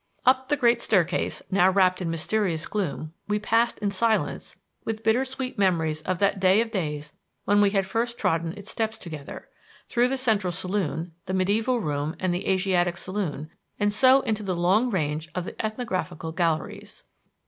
[0.25, 5.23] Up the great staircase, now wrapped in mysterious gloom, we passed in silence with bitter
[5.23, 7.13] sweet memories of that day of days
[7.45, 9.47] when we had first trodden its steps together;
[9.87, 14.55] through the Central Saloon, the Medieval Room and the Asiatic Saloon, and so into the
[14.55, 17.03] long range of the Ethnographical Galleries.